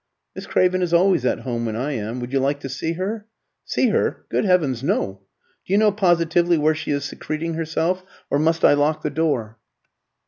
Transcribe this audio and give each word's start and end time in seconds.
"Miss 0.35 0.47
Craven 0.47 0.81
is 0.81 0.95
always 0.95 1.25
at 1.27 1.41
home 1.41 1.63
when 1.67 1.75
I 1.75 1.91
am. 1.91 2.19
Would 2.19 2.33
you 2.33 2.39
like 2.39 2.59
to 2.61 2.69
see 2.69 2.93
her?" 2.93 3.27
"See 3.65 3.89
her? 3.89 4.25
Good 4.29 4.45
heavens, 4.45 4.81
no! 4.81 5.21
Do 5.67 5.73
you 5.73 5.77
know 5.77 5.91
positively 5.91 6.57
where 6.57 6.73
she 6.73 6.89
is 6.89 7.05
secreting 7.05 7.53
herself, 7.53 8.03
or 8.31 8.39
must 8.39 8.65
I 8.65 8.73
lock 8.73 9.03
the 9.03 9.11
door?" 9.11 9.59